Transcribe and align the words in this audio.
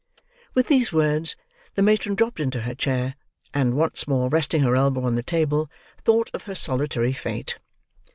With 0.55 0.65
these 0.65 0.91
words, 0.91 1.35
the 1.75 1.83
matron 1.83 2.15
dropped 2.15 2.39
into 2.39 2.61
her 2.61 2.73
chair, 2.73 3.13
and, 3.53 3.75
once 3.75 4.07
more 4.07 4.29
resting 4.29 4.63
her 4.63 4.75
elbow 4.75 5.03
on 5.03 5.13
the 5.13 5.21
table, 5.21 5.69
thought 6.03 6.31
of 6.33 6.45
her 6.45 6.55
solitary 6.55 7.13
fate. 7.13 7.59